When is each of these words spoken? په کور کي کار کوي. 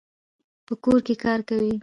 په 0.65 0.73
کور 0.83 0.99
کي 1.07 1.15
کار 1.23 1.39
کوي. 1.49 1.73